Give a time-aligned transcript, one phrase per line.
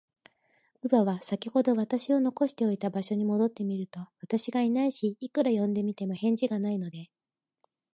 [0.81, 7.09] 乳母は、さきほど私を残しておいた場所に戻ってみると、私がいないし、いくら呼んでみても、返事がないので、